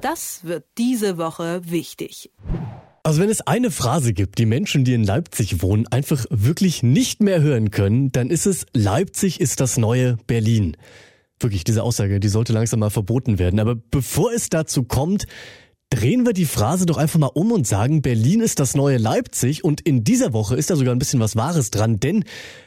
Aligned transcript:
Das 0.00 0.44
wird 0.44 0.64
diese 0.78 1.18
Woche 1.18 1.60
wichtig. 1.64 2.30
Also 3.02 3.20
wenn 3.20 3.30
es 3.30 3.40
eine 3.42 3.70
Phrase 3.70 4.12
gibt, 4.12 4.38
die 4.38 4.46
Menschen, 4.46 4.84
die 4.84 4.94
in 4.94 5.04
Leipzig 5.04 5.62
wohnen, 5.62 5.86
einfach 5.88 6.24
wirklich 6.30 6.82
nicht 6.82 7.22
mehr 7.22 7.40
hören 7.40 7.70
können, 7.70 8.12
dann 8.12 8.30
ist 8.30 8.46
es 8.46 8.66
Leipzig 8.74 9.40
ist 9.40 9.60
das 9.60 9.76
neue 9.76 10.16
Berlin. 10.26 10.76
Wirklich, 11.38 11.64
diese 11.64 11.82
Aussage, 11.82 12.20
die 12.20 12.28
sollte 12.28 12.52
langsam 12.52 12.80
mal 12.80 12.90
verboten 12.90 13.38
werden. 13.38 13.60
Aber 13.60 13.74
bevor 13.74 14.32
es 14.32 14.50
dazu 14.50 14.84
kommt, 14.84 15.26
drehen 15.90 16.24
wir 16.24 16.34
die 16.34 16.44
Phrase 16.44 16.86
doch 16.86 16.98
einfach 16.98 17.18
mal 17.18 17.30
um 17.34 17.52
und 17.52 17.66
sagen, 17.66 18.00
Berlin 18.00 18.40
ist 18.40 18.60
das 18.60 18.74
neue 18.74 18.96
Leipzig 18.96 19.64
und 19.64 19.80
in 19.80 20.04
dieser 20.04 20.32
Woche 20.32 20.56
ist 20.56 20.70
da 20.70 20.76
sogar 20.76 20.94
ein 20.94 20.98
bisschen 20.98 21.20
was 21.20 21.36
Wahres 21.36 21.70
dran, 21.70 21.98
denn 21.98 22.24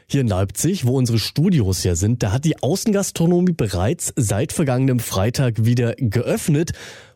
hier 0.08 0.22
in 0.22 0.28
Leipzig, 0.28 0.86
wo 0.86 0.98
unsere 0.98 1.20
Studios 1.20 1.84
ja 1.84 1.96
sind, 1.96 2.22
da 2.22 2.32
hat 2.32 2.44
die 2.44 2.62
Außengastronomie 2.62 3.54
bereits 3.54 4.14
seit 4.18 4.52
vergangenem 4.52 5.00
Freitag 5.00 5.64
wieder 5.64 5.94
geöffnet 5.98 6.74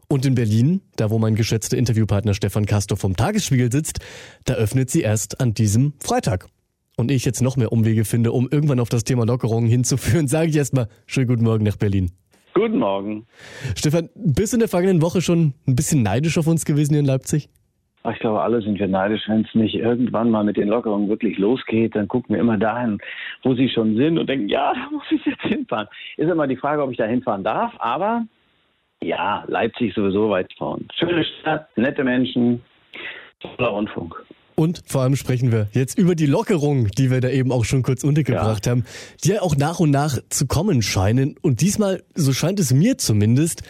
und 0.10 0.26
in 0.26 0.36
Berlin, 0.36 0.82
da 0.96 1.10
wo 1.10 1.20
mein 1.20 1.36
geschätzter 1.36 1.78
Interviewpartner 1.78 2.34
Stefan 2.34 2.66
Castor 2.66 2.98
vom 2.98 3.16
Tagesspiegel 3.16 3.72
sitzt, 3.72 4.00
da 4.46 4.54
öffnet 4.54 4.90
sie 4.90 5.02
erst 5.02 5.42
an 5.42 5.54
diesem 5.54 5.94
Freitag. 6.00 6.48
Und 6.96 7.12
ich 7.12 7.26
jetzt 7.26 7.42
noch 7.42 7.58
mehr 7.58 7.72
Umwege 7.72 8.06
finde, 8.06 8.32
um 8.32 8.48
irgendwann 8.50 8.80
auf 8.80 8.90
das 8.90 9.04
Thema 9.04 9.26
Lockerungen 9.26 9.70
hinzuführen, 9.70 10.28
sage 10.28 10.50
ich 10.50 10.56
erstmal 10.56 10.88
schönen 11.06 11.28
guten 11.28 11.44
Morgen 11.44 11.64
nach 11.64 11.76
Berlin. 11.76 12.12
Guten 12.54 12.80
Morgen. 12.80 13.28
Stefan, 13.76 14.10
bist 14.16 14.54
du 14.54 14.56
in 14.56 14.62
der 14.62 14.70
vergangenen 14.70 15.02
Woche 15.04 15.22
schon 15.22 15.54
ein 15.68 15.76
bisschen 15.76 16.02
neidisch 16.02 16.40
auf 16.40 16.48
uns 16.48 16.66
gewesen 16.66 16.94
hier 16.94 17.02
in 17.02 17.06
Leipzig? 17.06 17.50
Ich 18.12 18.20
glaube, 18.20 18.42
alle 18.42 18.62
sind 18.62 18.80
wir 18.80 18.88
neidisch, 18.88 19.24
wenn 19.28 19.42
es 19.42 19.54
nicht 19.54 19.76
irgendwann 19.76 20.32
mal 20.32 20.44
mit 20.44 20.56
den 20.56 20.70
Lockerungen 20.70 21.10
wirklich 21.10 21.38
losgeht. 21.38 21.96
Dann 21.96 22.08
gucken 22.08 22.34
wir 22.34 22.42
immer 22.42 22.58
dahin, 22.58 23.00
wo 23.44 23.54
sie 23.54 23.70
schon 23.70 23.96
sind 23.98 24.18
und 24.18 24.28
denken, 24.30 24.48
ja, 24.48 24.74
da 24.74 24.90
muss 24.90 25.04
ich 25.12 25.24
jetzt 25.26 25.42
hinfahren. 25.42 25.88
Ist 26.16 26.30
immer 26.30 26.48
die 26.48 26.56
Frage, 26.56 26.82
ob 26.82 26.92
ich 26.92 26.98
da 26.98 27.06
hinfahren 27.06 27.44
darf. 27.44 27.74
Aber 27.80 28.26
ja, 29.02 29.44
Leipzig 29.48 29.94
sowieso 29.94 30.30
weit 30.30 30.52
vorn. 30.58 30.88
Schöne 30.98 31.24
Stadt, 31.42 31.68
nette 31.78 32.04
Menschen, 32.04 32.62
toller 33.40 33.70
Rundfunk. 33.70 34.16
Und 34.56 34.82
vor 34.88 35.02
allem 35.04 35.16
sprechen 35.16 35.52
wir 35.52 35.68
jetzt 35.74 36.00
über 36.00 36.16
die 36.16 36.26
Lockerung, 36.26 36.88
die 36.88 37.12
wir 37.12 37.22
da 37.22 37.30
eben 37.30 37.52
auch 37.52 37.64
schon 37.64 37.84
kurz 37.84 38.04
untergebracht 38.04 38.66
ja. 38.66 38.72
haben, 38.72 38.86
die 39.24 39.30
ja 39.30 39.42
auch 39.44 39.56
nach 39.56 39.80
und 39.80 39.92
nach 39.92 40.18
zu 40.30 40.48
kommen 40.48 40.82
scheinen. 40.82 41.36
Und 41.40 41.62
diesmal, 41.62 42.04
so 42.16 42.34
scheint 42.34 42.60
es 42.60 42.74
mir 42.74 42.98
zumindest, 42.98 43.62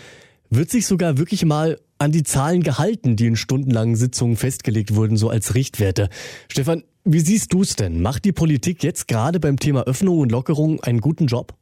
wird 0.50 0.70
sich 0.70 0.88
sogar 0.88 1.18
wirklich 1.18 1.44
mal 1.44 1.78
an 1.98 2.14
die 2.14 2.24
Zahlen 2.24 2.64
gehalten, 2.64 3.18
die 3.18 3.28
in 3.28 3.36
stundenlangen 3.36 3.98
Sitzungen 3.98 4.38
festgelegt 4.38 4.96
wurden, 4.96 5.18
so 5.18 5.30
als 5.30 5.56
Richtwerte. 5.56 6.08
Stefan, 6.50 6.84
wie 7.04 7.20
siehst 7.20 7.52
du 7.52 7.64
es 7.64 7.76
denn? 7.76 8.02
Macht 8.02 8.24
die 8.24 8.32
Politik 8.32 8.82
jetzt 8.82 9.10
gerade 9.10 9.42
beim 9.42 9.58
Thema 9.58 9.84
Öffnung 9.84 10.20
und 10.20 10.32
Lockerung 10.32 10.82
einen 10.84 11.02
guten 11.02 11.28
Job? 11.28 11.57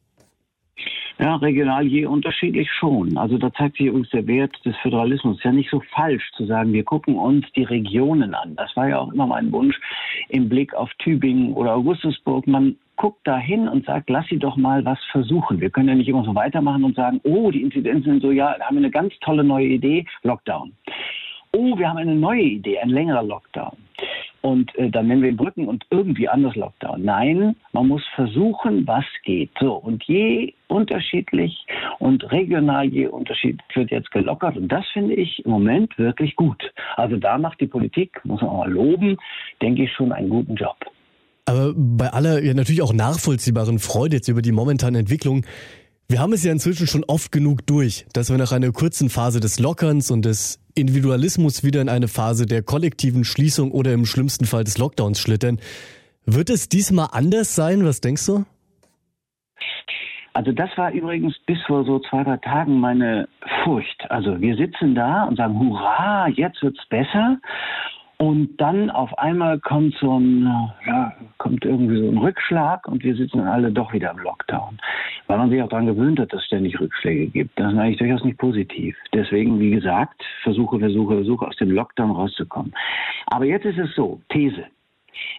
Ja, 1.18 1.38
regional 1.38 1.88
je 1.88 2.06
unterschiedlich 2.06 2.70
schon. 2.72 3.18
Also 3.18 3.38
da 3.38 3.52
zeigt 3.54 3.78
sich 3.78 3.86
übrigens 3.86 4.10
der 4.10 4.28
Wert 4.28 4.54
des 4.66 4.76
Föderalismus. 4.78 5.42
Ja 5.44 5.54
nicht 5.54 5.70
so 5.70 5.82
falsch 5.94 6.30
zu 6.36 6.46
sagen, 6.46 6.74
wir 6.74 6.84
gucken 6.84 7.16
uns 7.16 7.46
die 7.56 7.64
Regionen 7.64 8.34
an. 8.36 8.56
Das 8.58 8.76
war 8.76 8.90
ja 8.90 9.00
auch 9.00 9.14
immer 9.14 9.26
mein 9.26 9.50
Wunsch 9.54 9.80
im 10.28 10.50
Blick 10.50 10.74
auf 10.74 10.94
Tübingen 10.96 11.54
oder 11.54 11.74
Augustusburg. 11.76 12.48
Man 12.48 12.76
guckt 12.98 13.22
da 13.24 13.38
hin 13.38 13.70
und 13.70 13.86
sagt, 13.86 14.10
lass 14.10 14.28
sie 14.28 14.40
doch 14.40 14.58
mal 14.58 14.84
was 14.84 15.00
versuchen. 15.12 15.62
Wir 15.62 15.70
können 15.70 15.88
ja 15.88 15.96
nicht 15.96 16.10
immer 16.10 16.26
so 16.26 16.36
weitermachen 16.36 16.84
und 16.84 16.96
sagen, 16.96 17.22
oh, 17.24 17.50
die 17.50 17.62
Inzidenzen 17.62 18.12
sind 18.12 18.22
so, 18.22 18.32
ja, 18.32 18.56
da 18.58 18.66
haben 18.66 18.76
wir 18.76 18.82
eine 18.82 18.92
ganz 18.92 19.14
tolle 19.22 19.44
neue 19.44 19.68
Idee, 19.68 20.06
Lockdown. 20.24 20.74
Oh, 21.54 21.78
wir 21.78 21.88
haben 21.88 21.98
eine 21.98 22.16
neue 22.16 22.42
Idee, 22.42 22.80
ein 22.80 22.90
längerer 22.90 23.24
Lockdown 23.24 23.75
und 24.46 24.76
äh, 24.76 24.92
dann 24.92 25.08
nennen 25.08 25.24
wir 25.24 25.30
ihn 25.30 25.38
Brücken 25.38 25.68
und 25.68 25.86
irgendwie 25.90 26.30
anders 26.30 26.56
Lockdown. 26.56 27.04
Nein, 27.04 27.56
man 27.74 27.88
muss 27.88 28.04
versuchen, 28.14 28.86
was 28.86 29.04
geht. 29.24 29.50
So, 29.60 29.74
und 29.74 30.04
je 30.04 30.54
unterschiedlich 30.68 31.66
und 31.98 32.32
regional 32.32 32.86
je 32.86 33.08
unterschiedlich 33.08 33.66
wird 33.74 33.90
jetzt 33.90 34.12
gelockert 34.12 34.56
und 34.56 34.68
das 34.68 34.86
finde 34.94 35.16
ich 35.16 35.44
im 35.44 35.50
Moment 35.50 35.98
wirklich 35.98 36.36
gut. 36.36 36.62
Also 36.96 37.18
da 37.18 37.40
macht 37.40 37.60
die 37.60 37.66
Politik, 37.66 38.22
muss 38.24 38.40
man 38.42 38.52
auch 38.52 38.58
mal 38.60 38.72
loben, 38.72 39.18
denke 39.64 39.86
ich 39.86 39.92
schon 39.94 40.12
einen 40.12 40.30
guten 40.30 40.54
Job. 40.54 40.78
Aber 41.46 41.74
bei 41.76 42.10
aller 42.10 42.44
ja 42.44 42.54
natürlich 42.54 42.84
auch 42.84 42.94
nachvollziehbaren 42.94 43.80
Freude 43.80 44.18
jetzt 44.18 44.28
über 44.28 44.44
die 44.44 44.52
momentane 44.52 45.00
Entwicklung, 45.00 45.44
wir 46.08 46.20
haben 46.20 46.34
es 46.34 46.44
ja 46.44 46.52
inzwischen 46.52 46.86
schon 46.86 47.04
oft 47.06 47.32
genug 47.32 47.66
durch, 47.66 48.06
dass 48.14 48.30
wir 48.30 48.38
nach 48.38 48.52
einer 48.52 48.72
kurzen 48.72 49.10
Phase 49.10 49.40
des 49.40 49.60
Lockerns 49.60 50.12
und 50.12 50.24
des 50.24 50.60
Individualismus 50.76 51.64
wieder 51.64 51.82
in 51.82 51.90
eine 51.90 52.08
Phase 52.08 52.46
der 52.46 52.62
kollektiven 52.62 53.24
Schließung 53.24 53.72
oder 53.72 53.94
im 53.94 54.06
schlimmsten 54.06 54.46
Fall 54.46 54.64
des 54.64 54.78
Lockdowns 54.78 55.20
schlittern. 55.20 55.60
Wird 56.26 56.50
es 56.50 56.70
diesmal 56.70 57.10
anders 57.12 57.56
sein? 57.56 57.86
Was 57.86 58.02
denkst 58.02 58.26
du? 58.26 58.46
Also 60.34 60.52
das 60.52 60.70
war 60.76 60.92
übrigens 60.92 61.34
bis 61.46 61.62
vor 61.66 61.86
so 61.86 62.00
zwei, 62.00 62.24
drei 62.24 62.36
Tagen 62.38 62.80
meine 62.82 63.30
Furcht. 63.64 64.12
Also 64.12 64.42
wir 64.42 64.58
sitzen 64.58 64.94
da 64.94 65.24
und 65.24 65.38
sagen, 65.38 65.58
hurra, 65.58 66.28
jetzt 66.28 66.62
wird's 66.62 66.86
besser. 66.90 67.38
Und 68.18 68.58
dann 68.58 68.90
auf 68.90 69.18
einmal 69.18 69.60
kommt 69.60 69.96
so 70.00 70.20
ein, 70.20 70.44
ja, 70.86 71.14
kommt 71.38 71.64
irgendwie 71.64 72.00
so 72.00 72.10
ein 72.10 72.18
Rückschlag 72.18 72.88
und 72.88 73.04
wir 73.04 73.16
sitzen 73.16 73.42
alle 73.42 73.72
doch 73.72 73.94
wieder 73.94 74.12
im 74.12 74.20
Lockdown. 74.20 74.78
Weil 75.28 75.38
man 75.38 75.50
sich 75.50 75.62
auch 75.62 75.70
daran 75.70 75.88
gewöhnt 75.88 76.20
hat, 76.20 76.32
dass 76.34 76.42
es 76.42 76.46
ständig 76.46 76.80
Rückschläge 76.80 77.28
gibt. 77.28 77.60
Das 77.60 77.74
ist 77.74 77.80
eigentlich 77.80 77.98
durchaus 77.98 78.24
nicht 78.24 78.38
positiv. 78.38 78.96
Deswegen, 79.14 79.60
wie 79.60 79.72
gesagt, 79.72 80.24
versuche, 80.44 80.80
versuche, 80.80 81.16
versuche 81.16 81.48
aus 81.48 81.56
dem 81.56 81.72
Lockdown 81.72 82.12
rauszukommen. 82.12 82.74
Aber 83.28 83.46
jetzt 83.46 83.66
ist 83.66 83.80
es 83.80 83.94
so, 83.96 84.22
These. 84.30 84.66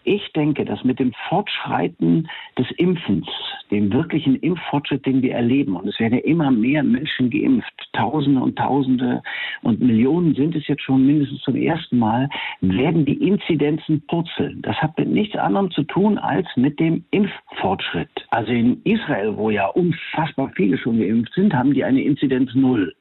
Ich 0.05 0.33
denke, 0.33 0.65
dass 0.65 0.85
mit 0.85 0.99
dem 0.99 1.13
Fortschreiten 1.29 2.29
des 2.59 2.71
Impfens, 2.73 3.27
dem 3.71 3.93
wirklichen 3.93 4.37
Impffortschritt, 4.37 5.05
den 5.07 5.23
wir 5.23 5.35
erleben, 5.35 5.77
und 5.77 5.89
es 5.89 5.99
werden 5.99 6.15
ja 6.15 6.25
immer 6.25 6.51
mehr 6.51 6.83
Menschen 6.83 7.31
geimpft, 7.31 7.73
Tausende 7.93 8.41
und 8.41 8.57
Tausende 8.57 9.23
und 9.63 9.81
Millionen 9.81 10.35
sind 10.35 10.55
es 10.55 10.67
jetzt 10.69 10.83
schon 10.83 11.07
mindestens 11.07 11.41
zum 11.43 11.57
ersten 11.57 11.99
Mal, 11.99 12.29
werden 12.61 13.05
die 13.05 13.27
Inzidenzen 13.27 14.03
purzeln. 14.07 14.63
Das 14.63 14.77
hat 14.77 14.99
mit 14.99 15.09
nichts 15.09 15.37
anderem 15.37 15.71
zu 15.71 15.83
tun 15.83 16.19
als 16.19 16.47
mit 16.57 16.79
dem 16.79 17.05
Impffortschritt. 17.11 18.11
Also 18.31 18.53
in 18.53 18.83
Israel, 18.85 19.37
wo 19.37 19.51
ja 19.51 19.67
unfassbar 19.67 20.53
viele 20.55 20.79
schon 20.79 20.99
geimpft 20.99 21.33
sind, 21.35 21.55
haben 21.55 21.75
die 21.75 21.85
eine 21.85 22.03
Inzidenz 22.03 22.55
null. 22.55 22.95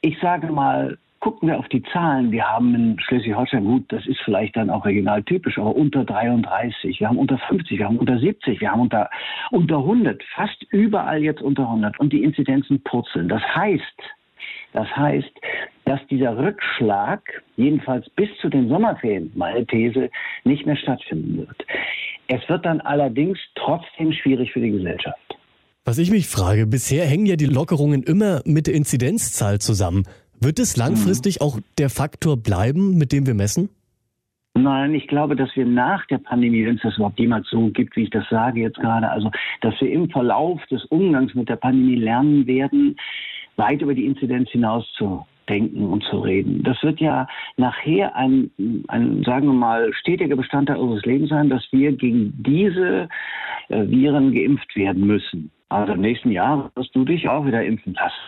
Ich 0.00 0.18
sage 0.20 0.52
mal, 0.52 0.96
Gucken 1.20 1.48
wir 1.48 1.58
auf 1.58 1.68
die 1.68 1.82
Zahlen. 1.92 2.30
Wir 2.30 2.44
haben 2.44 2.74
in 2.74 3.00
Schleswig-Holstein, 3.00 3.64
gut, 3.64 3.84
das 3.88 4.06
ist 4.06 4.20
vielleicht 4.24 4.56
dann 4.56 4.70
auch 4.70 4.84
regional 4.84 5.22
typisch, 5.24 5.58
aber 5.58 5.74
unter 5.74 6.04
33, 6.04 7.00
wir 7.00 7.08
haben 7.08 7.18
unter 7.18 7.38
50, 7.38 7.78
wir 7.78 7.86
haben 7.86 7.98
unter 7.98 8.18
70, 8.18 8.60
wir 8.60 8.70
haben 8.70 8.82
unter, 8.82 9.10
unter 9.50 9.78
100, 9.78 10.22
fast 10.34 10.62
überall 10.70 11.22
jetzt 11.22 11.42
unter 11.42 11.64
100 11.64 11.98
und 11.98 12.12
die 12.12 12.22
Inzidenzen 12.22 12.80
purzeln. 12.82 13.28
Das 13.28 13.42
heißt, 13.42 13.82
das 14.72 14.88
heißt, 14.94 15.32
dass 15.86 16.00
dieser 16.08 16.36
Rückschlag, 16.36 17.22
jedenfalls 17.56 18.08
bis 18.10 18.28
zu 18.40 18.48
den 18.48 18.68
Sommerferien, 18.68 19.32
meine 19.34 19.66
These, 19.66 20.10
nicht 20.44 20.66
mehr 20.66 20.76
stattfinden 20.76 21.38
wird. 21.38 21.66
Es 22.28 22.46
wird 22.48 22.64
dann 22.64 22.80
allerdings 22.80 23.38
trotzdem 23.54 24.12
schwierig 24.12 24.52
für 24.52 24.60
die 24.60 24.70
Gesellschaft. 24.70 25.38
Was 25.84 25.96
ich 25.96 26.10
mich 26.10 26.28
frage, 26.28 26.66
bisher 26.66 27.06
hängen 27.06 27.24
ja 27.24 27.36
die 27.36 27.46
Lockerungen 27.46 28.02
immer 28.02 28.42
mit 28.44 28.66
der 28.66 28.74
Inzidenzzahl 28.74 29.58
zusammen. 29.58 30.04
Wird 30.40 30.58
es 30.58 30.76
langfristig 30.76 31.40
auch 31.40 31.58
der 31.78 31.90
Faktor 31.90 32.36
bleiben, 32.36 32.96
mit 32.96 33.12
dem 33.12 33.26
wir 33.26 33.34
messen? 33.34 33.70
Nein, 34.54 34.94
ich 34.94 35.06
glaube, 35.06 35.36
dass 35.36 35.54
wir 35.54 35.66
nach 35.66 36.06
der 36.06 36.18
Pandemie, 36.18 36.66
wenn 36.66 36.76
es 36.76 36.82
das 36.82 36.96
überhaupt 36.96 37.18
jemals 37.18 37.48
so 37.48 37.68
gibt, 37.70 37.96
wie 37.96 38.04
ich 38.04 38.10
das 38.10 38.28
sage 38.28 38.60
jetzt 38.60 38.78
gerade, 38.78 39.08
also 39.08 39.30
dass 39.60 39.80
wir 39.80 39.90
im 39.90 40.10
Verlauf 40.10 40.64
des 40.66 40.84
Umgangs 40.86 41.34
mit 41.34 41.48
der 41.48 41.56
Pandemie 41.56 41.96
lernen 41.96 42.46
werden, 42.46 42.96
weit 43.56 43.82
über 43.82 43.94
die 43.94 44.06
Inzidenz 44.06 44.50
hinaus 44.50 44.84
zu 44.96 45.24
denken 45.48 45.84
und 45.84 46.04
zu 46.04 46.18
reden. 46.18 46.62
Das 46.62 46.82
wird 46.82 47.00
ja 47.00 47.26
nachher 47.56 48.14
ein, 48.14 48.50
ein 48.88 49.22
sagen 49.24 49.46
wir 49.46 49.54
mal, 49.54 49.92
stetiger 49.94 50.36
Bestandteil 50.36 50.76
unseres 50.76 51.04
Lebens 51.04 51.30
sein, 51.30 51.48
dass 51.48 51.66
wir 51.72 51.92
gegen 51.92 52.34
diese 52.42 53.08
äh, 53.68 53.88
Viren 53.88 54.32
geimpft 54.32 54.74
werden 54.76 55.06
müssen. 55.06 55.50
Also 55.68 55.94
im 55.94 56.00
nächsten 56.00 56.30
Jahr 56.30 56.70
wirst 56.74 56.94
du 56.94 57.04
dich 57.04 57.28
auch 57.28 57.46
wieder 57.46 57.64
impfen 57.64 57.94
lassen 57.94 58.27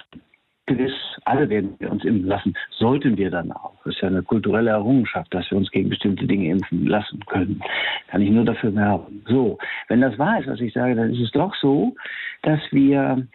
gewiss, 0.70 0.92
alle 1.24 1.48
werden 1.48 1.74
wir 1.78 1.90
uns 1.90 2.04
impfen 2.04 2.26
lassen, 2.26 2.54
sollten 2.70 3.16
wir 3.16 3.30
dann 3.30 3.50
auch. 3.52 3.74
Das 3.84 3.94
ist 3.94 4.02
ja 4.02 4.08
eine 4.08 4.22
kulturelle 4.22 4.70
Errungenschaft, 4.70 5.32
dass 5.34 5.50
wir 5.50 5.58
uns 5.58 5.70
gegen 5.70 5.88
bestimmte 5.88 6.26
Dinge 6.26 6.50
impfen 6.50 6.86
lassen 6.86 7.20
können. 7.26 7.60
Kann 8.08 8.22
ich 8.22 8.30
nur 8.30 8.44
dafür 8.44 8.74
werben. 8.74 9.22
So, 9.26 9.58
wenn 9.88 10.00
das 10.00 10.18
wahr 10.18 10.40
ist, 10.40 10.48
was 10.48 10.60
ich 10.60 10.72
sage, 10.72 10.94
dann 10.94 11.12
ist 11.12 11.20
es 11.20 11.30
doch 11.32 11.54
so, 11.56 11.94
dass 12.42 12.60
wir 12.70 13.26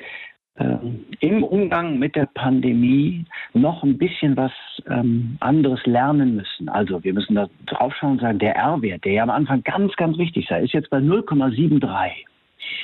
äh, 0.55 0.77
im 1.19 1.43
Umgang 1.43 1.99
mit 1.99 2.15
der 2.15 2.27
Pandemie 2.33 3.25
noch 3.53 3.83
ein 3.83 3.97
bisschen 3.97 4.37
was 4.37 4.53
ähm, 4.89 5.35
anderes 5.41 5.85
lernen 5.85 6.37
müssen. 6.37 6.69
Also 6.69 7.03
wir 7.03 7.13
müssen 7.13 7.35
da 7.35 7.49
drauf 7.65 7.93
schauen 7.99 8.13
und 8.13 8.21
sagen, 8.21 8.39
der 8.39 8.55
R-Wert, 8.55 9.03
der 9.03 9.13
ja 9.13 9.23
am 9.23 9.29
Anfang 9.29 9.63
ganz, 9.63 9.93
ganz 9.97 10.17
wichtig 10.17 10.47
sei, 10.47 10.63
ist 10.63 10.73
jetzt 10.73 10.89
bei 10.89 10.99
0,73. 10.99 12.25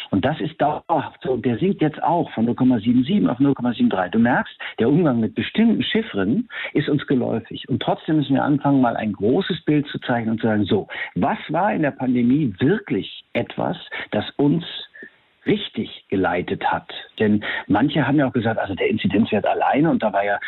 Und 0.10 0.26
das 0.26 0.40
ist 0.40 0.60
dauerhaft 0.62 1.22
so. 1.24 1.38
Der 1.38 1.58
sinkt 1.58 1.82
jetzt 1.82 2.02
auch 2.04 2.32
von 2.32 2.48
0,77 2.48 3.28
auf 3.30 3.40
0,73. 3.40 4.10
Du 4.10 4.20
merkst, 4.20 4.54
der 4.80 4.90
Umgang 4.90 5.20
mit 5.20 5.36
bestimmten 5.36 5.84
Chiffren 5.84 6.50
ist 6.74 6.90
uns 6.90 7.06
geläufig. 7.08 7.68
Und 7.70 7.82
trotzdem 7.82 8.18
müssen 8.18 8.36
wir 8.36 8.44
anfangen, 8.44 8.82
mal 8.82 8.96
ein 8.96 9.14
großes 9.14 9.64
Bild 9.66 9.88
zu 9.88 10.00
zeichnen 10.00 10.32
und 10.32 10.42
zu 10.42 10.48
sagen, 10.48 10.66
so, 10.66 10.88
was 11.16 11.38
war 11.50 11.74
in 11.74 11.82
der 11.82 11.92
Pandemie 11.92 12.54
wirklich 12.60 13.24
etwas, 13.34 13.78
das 14.12 14.30
uns 14.38 14.64
richtig 15.48 16.06
geleitet 16.10 16.64
hat. 16.66 16.92
Denn 17.18 17.44
manche 17.68 18.06
haben 18.06 18.18
ja 18.18 18.28
auch 18.28 18.34
gesagt, 18.34 18.60
also 18.60 18.76
der 18.76 18.90
Inzidenzwert 18.90 19.46
alleine, 19.46 19.90
und 19.90 20.04
da 20.04 20.14
war 20.14 20.24
ja 20.24 20.40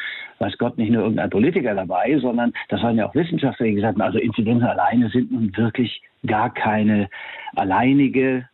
weiß 0.43 0.57
Gott, 0.57 0.77
nicht 0.77 0.91
nur 0.91 1.03
irgendein 1.03 1.29
Politiker 1.29 1.73
dabei, 1.73 2.17
sondern 2.19 2.53
das 2.69 2.81
waren 2.83 2.97
ja 2.97 3.07
auch 3.07 3.15
Wissenschaftler, 3.15 3.65
die 3.65 3.75
gesagt 3.75 3.95
haben, 3.95 4.01
also 4.01 4.19
Inzidenzen 4.19 4.67
alleine 4.67 5.09
sind 5.09 5.31
nun 5.31 5.55
wirklich 5.55 6.01
gar 6.25 6.53
keine 6.53 7.09
alleinige 7.55 8.47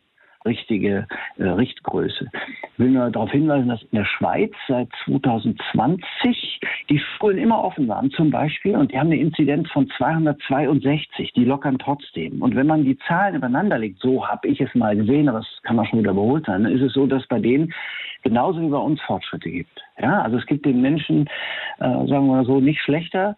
richtige 0.44 1.06
äh, 1.38 1.44
Richtgröße. 1.44 2.30
Ich 2.72 2.78
will 2.78 2.90
nur 2.90 3.10
darauf 3.10 3.30
hinweisen, 3.30 3.68
dass 3.68 3.82
in 3.82 3.98
der 3.98 4.04
Schweiz 4.04 4.52
seit 4.68 4.88
2020 5.04 6.60
die 6.88 6.98
Schulen 6.98 7.38
immer 7.38 7.62
offen 7.62 7.88
waren 7.88 8.10
zum 8.10 8.30
Beispiel 8.30 8.76
und 8.76 8.92
die 8.92 8.98
haben 8.98 9.08
eine 9.08 9.20
Inzidenz 9.20 9.70
von 9.70 9.88
262. 9.96 11.32
Die 11.32 11.44
lockern 11.44 11.78
trotzdem. 11.78 12.42
Und 12.42 12.56
wenn 12.56 12.66
man 12.66 12.84
die 12.84 12.98
Zahlen 13.06 13.36
übereinander 13.36 13.78
legt, 13.78 14.00
so 14.00 14.26
habe 14.26 14.48
ich 14.48 14.60
es 14.60 14.74
mal 14.74 14.96
gesehen, 14.96 15.28
aber 15.28 15.38
das 15.38 15.62
kann 15.62 15.76
man 15.76 15.86
schon 15.86 16.00
wieder 16.00 16.12
überholt 16.12 16.46
sein, 16.46 16.64
ist 16.64 16.82
es 16.82 16.92
so, 16.92 17.06
dass 17.06 17.26
bei 17.26 17.38
denen 17.38 17.72
genauso 18.22 18.60
wie 18.60 18.68
bei 18.68 18.78
uns 18.78 19.00
Fortschritte 19.02 19.50
gibt. 19.50 19.82
Ja, 20.00 20.22
also 20.22 20.38
es 20.38 20.46
gibt 20.46 20.64
den 20.64 20.80
Menschen, 20.80 21.26
äh, 21.78 21.84
sagen 21.84 22.08
wir 22.08 22.20
mal 22.20 22.44
so, 22.44 22.60
nicht 22.60 22.80
schlechter, 22.80 23.36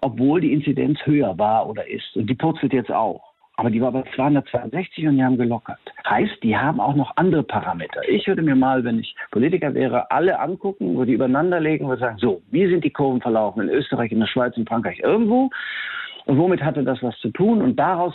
obwohl 0.00 0.40
die 0.40 0.52
Inzidenz 0.52 0.98
höher 1.04 1.38
war 1.38 1.68
oder 1.68 1.88
ist. 1.88 2.16
Und 2.16 2.28
die 2.28 2.34
purzelt 2.34 2.72
jetzt 2.72 2.92
auch. 2.92 3.31
Aber 3.56 3.70
die 3.70 3.80
war 3.80 3.92
bei 3.92 4.02
262 4.14 5.06
und 5.06 5.16
die 5.16 5.24
haben 5.24 5.36
gelockert. 5.36 5.78
Heißt, 6.08 6.42
die 6.42 6.56
haben 6.56 6.80
auch 6.80 6.94
noch 6.94 7.12
andere 7.16 7.42
Parameter. 7.42 8.00
Ich 8.08 8.26
würde 8.26 8.42
mir 8.42 8.56
mal, 8.56 8.82
wenn 8.84 8.98
ich 8.98 9.14
Politiker 9.30 9.74
wäre, 9.74 10.10
alle 10.10 10.40
angucken, 10.40 10.96
wo 10.96 11.04
die 11.04 11.12
übereinander 11.12 11.60
legen 11.60 11.84
und 11.84 11.98
sagen, 11.98 12.16
so, 12.18 12.42
wie 12.50 12.66
sind 12.66 12.82
die 12.82 12.90
Kurven 12.90 13.20
verlaufen 13.20 13.62
in 13.62 13.68
Österreich, 13.68 14.10
in 14.10 14.20
der 14.20 14.26
Schweiz, 14.26 14.56
in 14.56 14.66
Frankreich, 14.66 15.00
irgendwo? 15.00 15.50
Und 16.24 16.38
womit 16.38 16.62
hatte 16.62 16.82
das 16.82 17.02
was 17.02 17.18
zu 17.18 17.28
tun? 17.30 17.60
Und 17.60 17.76
daraus 17.76 18.14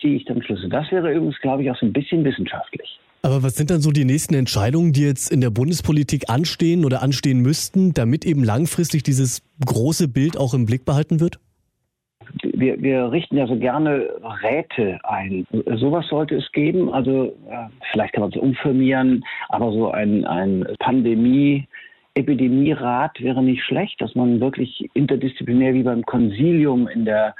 ziehe 0.00 0.16
ich 0.16 0.24
dann 0.24 0.42
Schlüsse. 0.42 0.68
Das 0.68 0.90
wäre 0.90 1.12
übrigens, 1.12 1.38
glaube 1.40 1.62
ich, 1.62 1.70
auch 1.70 1.76
so 1.76 1.86
ein 1.86 1.92
bisschen 1.92 2.24
wissenschaftlich. 2.24 2.98
Aber 3.22 3.42
was 3.42 3.56
sind 3.56 3.70
dann 3.70 3.80
so 3.80 3.90
die 3.90 4.04
nächsten 4.04 4.34
Entscheidungen, 4.34 4.92
die 4.92 5.02
jetzt 5.02 5.32
in 5.32 5.40
der 5.40 5.50
Bundespolitik 5.50 6.30
anstehen 6.30 6.84
oder 6.84 7.02
anstehen 7.02 7.40
müssten, 7.40 7.92
damit 7.92 8.24
eben 8.24 8.44
langfristig 8.44 9.02
dieses 9.02 9.42
große 9.66 10.08
Bild 10.08 10.36
auch 10.38 10.54
im 10.54 10.66
Blick 10.66 10.84
behalten 10.84 11.18
wird? 11.18 11.40
Wir, 12.58 12.80
wir 12.82 13.12
richten 13.12 13.36
ja 13.36 13.46
so 13.46 13.56
gerne 13.56 14.08
Räte 14.42 14.98
ein. 15.04 15.46
Sowas 15.76 16.06
sollte 16.08 16.36
es 16.36 16.50
geben. 16.52 16.92
Also 16.92 17.36
vielleicht 17.92 18.14
kann 18.14 18.22
man 18.22 18.30
es 18.30 18.36
umfirmieren, 18.36 19.24
aber 19.48 19.72
so 19.72 19.90
ein, 19.90 20.24
ein 20.24 20.66
Pandemie. 20.78 21.66
Epidemierat 22.14 23.20
wäre 23.20 23.44
nicht 23.44 23.62
schlecht, 23.62 24.00
dass 24.00 24.16
man 24.16 24.40
wirklich 24.40 24.90
interdisziplinär 24.94 25.72
wie 25.74 25.84
beim 25.84 26.04
Konsilium 26.04 26.88
in 26.88 27.04
der 27.04 27.36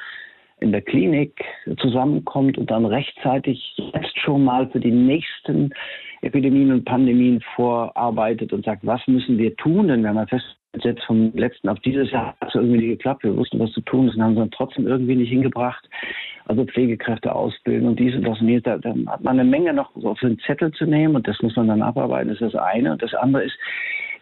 in 0.60 0.72
der 0.72 0.82
Klinik 0.82 1.44
zusammenkommt 1.78 2.58
und 2.58 2.70
dann 2.70 2.84
rechtzeitig 2.84 3.76
jetzt 3.94 4.18
schon 4.18 4.44
mal 4.44 4.68
für 4.68 4.80
die 4.80 4.90
nächsten 4.90 5.70
Epidemien 6.20 6.72
und 6.72 6.84
Pandemien 6.84 7.40
vorarbeitet 7.54 8.52
und 8.52 8.64
sagt, 8.64 8.84
was 8.84 9.00
müssen 9.06 9.38
wir 9.38 9.54
tun? 9.56 9.88
Denn 9.88 10.02
wir 10.02 10.08
haben 10.08 10.16
ja 10.16 10.26
fest 10.26 10.57
jetzt 10.76 11.02
vom 11.04 11.32
letzten 11.34 11.68
auf 11.68 11.80
dieses 11.80 12.10
Jahr 12.10 12.36
hat 12.40 12.48
es 12.48 12.54
irgendwie 12.54 12.78
nicht 12.78 12.98
geklappt. 12.98 13.24
Wir 13.24 13.36
wussten, 13.36 13.58
was 13.58 13.72
zu 13.72 13.80
tun 13.82 14.08
ist 14.08 14.16
und 14.16 14.22
haben 14.22 14.32
es 14.32 14.38
dann 14.38 14.50
trotzdem 14.50 14.86
irgendwie 14.86 15.16
nicht 15.16 15.30
hingebracht. 15.30 15.88
Also 16.46 16.64
Pflegekräfte 16.64 17.34
ausbilden 17.34 17.88
und 17.88 17.98
dies 17.98 18.14
und 18.14 18.24
das 18.24 18.40
und 18.40 18.48
jenes. 18.48 18.62
Da, 18.62 18.78
da 18.78 18.94
hat 19.06 19.22
man 19.22 19.38
eine 19.38 19.48
Menge 19.48 19.72
noch 19.72 19.94
auf 19.96 20.20
den 20.20 20.38
Zettel 20.40 20.72
zu 20.72 20.86
nehmen 20.86 21.16
und 21.16 21.26
das 21.26 21.40
muss 21.42 21.56
man 21.56 21.68
dann 21.68 21.82
abarbeiten. 21.82 22.28
Das 22.28 22.40
ist 22.40 22.54
das 22.54 22.62
eine. 22.62 22.92
Und 22.92 23.02
das 23.02 23.14
andere 23.14 23.44
ist, 23.44 23.58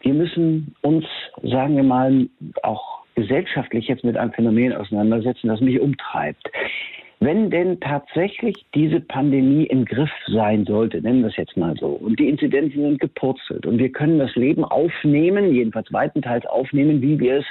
wir 0.02 0.14
müssen 0.14 0.74
uns, 0.82 1.04
sagen 1.42 1.76
wir 1.76 1.82
mal, 1.82 2.28
auch 2.62 3.00
gesellschaftlich 3.14 3.88
jetzt 3.88 4.04
mit 4.04 4.16
einem 4.16 4.32
Phänomen 4.32 4.72
auseinandersetzen, 4.72 5.48
das 5.48 5.60
mich 5.60 5.80
umtreibt. 5.80 6.50
Wenn 7.18 7.50
denn 7.50 7.80
tatsächlich 7.80 8.66
diese 8.74 9.00
Pandemie 9.00 9.64
im 9.64 9.86
Griff 9.86 10.10
sein 10.26 10.66
sollte, 10.66 11.00
nennen 11.00 11.22
wir 11.22 11.28
es 11.28 11.36
jetzt 11.36 11.56
mal 11.56 11.74
so, 11.76 11.88
und 11.88 12.20
die 12.20 12.28
Inzidenzen 12.28 12.82
sind 12.82 13.00
gepurzelt 13.00 13.64
und 13.64 13.78
wir 13.78 13.90
können 13.90 14.18
das 14.18 14.34
Leben 14.36 14.64
aufnehmen, 14.64 15.54
jedenfalls 15.54 15.90
weitenteils 15.92 16.44
aufnehmen, 16.46 17.00
wie 17.00 17.18
wir 17.18 17.38
es 17.38 17.46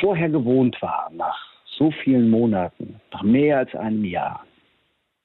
vorher 0.00 0.28
gewohnt 0.28 0.80
waren, 0.80 1.16
nach 1.16 1.36
so 1.64 1.90
vielen 1.90 2.30
Monaten, 2.30 3.00
nach 3.12 3.22
mehr 3.22 3.58
als 3.58 3.74
einem 3.74 4.04
Jahr, 4.04 4.44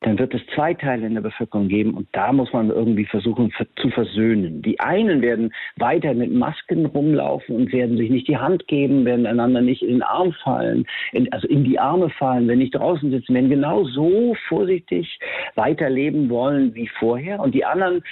dann 0.06 0.20
wird 0.20 0.34
es 0.34 0.42
zwei 0.54 0.74
Teile 0.74 1.08
in 1.08 1.14
der 1.14 1.22
Bevölkerung 1.22 1.68
geben 1.68 1.94
und 1.94 2.08
da 2.12 2.32
muss 2.32 2.52
man 2.54 2.70
irgendwie 2.70 3.06
versuchen 3.06 3.52
zu 3.78 3.90
versöhnen. 3.90 4.62
Die 4.62 4.80
einen 4.80 5.22
werden 5.22 5.54
weiter 5.78 6.14
mit 6.14 6.32
Masken 6.32 6.86
rumlaufen 6.86 7.56
und 7.56 7.74
werden 7.74 7.98
sich 7.98 8.10
nicht 8.10 8.28
die 8.28 8.38
Hand 8.38 8.68
geben, 8.68 9.06
werden 9.06 9.26
einander 9.26 9.62
nicht 9.62 9.82
in 9.82 9.96
den 9.96 10.04
Arm 10.04 10.34
fallen, 10.44 10.86
in, 11.14 11.32
also 11.32 11.48
in 11.48 11.64
die 11.64 11.80
Arme 11.80 12.10
fallen, 12.10 12.48
wenn 12.48 12.60
nicht 12.60 12.76
draußen 12.76 13.12
sitzen, 13.12 13.34
werden 13.34 13.50
genau 13.50 13.86
so 13.86 14.36
vorsichtig 14.48 15.20
weiterleben 15.56 16.30
wollen 16.30 16.76
wie 16.76 16.90
vorher 17.00 17.40
und 17.40 17.56
die 17.56 17.66
anderen, 17.66 18.04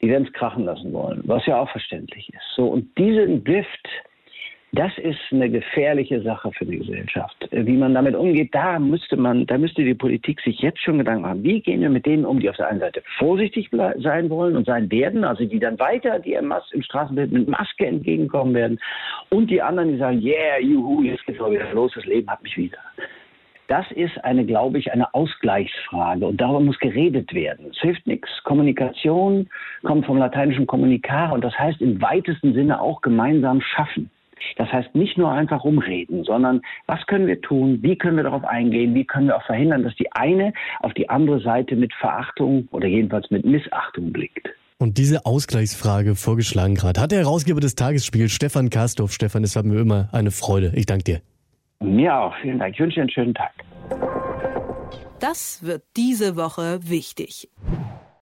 die 0.00 0.08
werden 0.08 0.26
es 0.26 0.32
krachen 0.32 0.64
lassen 0.64 0.92
wollen, 0.92 1.22
was 1.24 1.44
ja 1.46 1.60
auch 1.60 1.70
verständlich 1.70 2.28
ist. 2.30 2.54
So 2.56 2.66
und 2.66 2.96
diesen 2.98 3.44
Drift 3.44 3.88
das 4.74 4.96
ist 4.98 5.18
eine 5.30 5.50
gefährliche 5.50 6.20
Sache 6.22 6.50
für 6.52 6.64
die 6.64 6.78
Gesellschaft. 6.78 7.48
Wie 7.50 7.76
man 7.76 7.94
damit 7.94 8.14
umgeht, 8.14 8.54
da 8.54 8.78
müsste 8.78 9.16
man, 9.16 9.46
da 9.46 9.58
müsste 9.58 9.84
die 9.84 9.94
Politik 9.94 10.40
sich 10.40 10.58
jetzt 10.60 10.80
schon 10.80 10.98
Gedanken 10.98 11.22
machen. 11.22 11.42
Wie 11.42 11.60
gehen 11.60 11.80
wir 11.80 11.90
mit 11.90 12.06
denen 12.06 12.24
um, 12.24 12.40
die 12.40 12.50
auf 12.50 12.56
der 12.56 12.68
einen 12.68 12.80
Seite 12.80 13.02
vorsichtig 13.18 13.70
sein 13.98 14.30
wollen 14.30 14.56
und 14.56 14.66
sein 14.66 14.90
werden, 14.90 15.24
also 15.24 15.44
die 15.44 15.58
dann 15.58 15.78
weiter 15.78 16.18
die 16.18 16.32
im, 16.32 16.52
im 16.72 16.82
Straßenbild 16.82 17.32
mit 17.32 17.48
Maske 17.48 17.86
entgegenkommen 17.86 18.54
werden, 18.54 18.78
und 19.30 19.50
die 19.50 19.62
anderen, 19.62 19.92
die 19.92 19.98
sagen, 19.98 20.20
yeah, 20.20 20.58
juhu, 20.60 21.02
jetzt 21.02 21.24
geht's 21.26 21.40
mal 21.40 21.52
wieder 21.52 21.72
los, 21.72 21.92
das 21.94 22.04
Leben 22.06 22.28
hat 22.30 22.42
mich 22.42 22.56
wieder. 22.56 22.78
Das 23.68 23.90
ist 23.92 24.22
eine, 24.24 24.44
glaube 24.44 24.78
ich, 24.78 24.92
eine 24.92 25.14
Ausgleichsfrage 25.14 26.26
und 26.26 26.38
darüber 26.38 26.60
muss 26.60 26.78
geredet 26.78 27.32
werden. 27.32 27.68
Es 27.70 27.80
hilft 27.80 28.06
nichts. 28.06 28.28
Kommunikation 28.44 29.48
kommt 29.82 30.04
vom 30.04 30.18
lateinischen 30.18 30.66
communicare 30.66 31.32
und 31.32 31.42
das 31.42 31.58
heißt 31.58 31.80
im 31.80 32.00
weitesten 32.02 32.52
Sinne 32.52 32.80
auch 32.80 33.00
gemeinsam 33.00 33.62
schaffen. 33.62 34.10
Das 34.56 34.72
heißt 34.72 34.94
nicht 34.94 35.18
nur 35.18 35.30
einfach 35.30 35.64
rumreden, 35.64 36.24
sondern 36.24 36.62
was 36.86 37.04
können 37.06 37.26
wir 37.26 37.40
tun, 37.40 37.78
wie 37.82 37.96
können 37.96 38.16
wir 38.16 38.24
darauf 38.24 38.44
eingehen, 38.44 38.94
wie 38.94 39.04
können 39.04 39.28
wir 39.28 39.36
auch 39.36 39.46
verhindern, 39.46 39.82
dass 39.82 39.94
die 39.96 40.10
eine 40.12 40.52
auf 40.80 40.94
die 40.94 41.08
andere 41.08 41.40
Seite 41.40 41.76
mit 41.76 41.92
Verachtung 41.94 42.68
oder 42.70 42.86
jedenfalls 42.86 43.30
mit 43.30 43.44
Missachtung 43.44 44.12
blickt. 44.12 44.48
Und 44.78 44.98
diese 44.98 45.24
Ausgleichsfrage 45.24 46.14
vorgeschlagen 46.14 46.74
gerade 46.74 47.00
hat 47.00 47.12
der 47.12 47.20
Herausgeber 47.20 47.60
des 47.60 47.74
Tagesspiels 47.74 48.32
Stefan 48.32 48.70
Karsdorf. 48.70 49.12
Stefan, 49.12 49.44
es 49.44 49.54
war 49.56 49.62
mir 49.62 49.80
immer 49.80 50.08
eine 50.12 50.30
Freude. 50.30 50.72
Ich 50.74 50.86
danke 50.86 51.04
dir. 51.04 51.20
Mir 51.80 52.18
auch. 52.18 52.34
Vielen 52.42 52.58
Dank. 52.58 52.74
Ich 52.74 52.80
wünsche 52.80 52.96
dir 52.96 53.02
einen 53.02 53.10
schönen 53.10 53.34
Tag. 53.34 53.52
Das 55.20 55.62
wird 55.62 55.84
diese 55.96 56.36
Woche 56.36 56.80
wichtig. 56.82 57.48